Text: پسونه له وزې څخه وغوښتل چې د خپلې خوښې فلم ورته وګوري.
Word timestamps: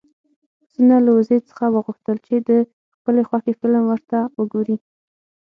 پسونه 0.59 0.95
له 1.05 1.11
وزې 1.17 1.37
څخه 1.49 1.65
وغوښتل 1.75 2.17
چې 2.27 2.35
د 2.49 2.51
خپلې 2.95 3.21
خوښې 3.29 3.53
فلم 3.59 3.83
ورته 3.91 4.17
وګوري. 4.39 4.77